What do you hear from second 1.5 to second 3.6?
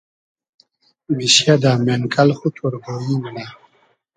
دۂ مېنکئل خو تۉرگۉیی مونۂ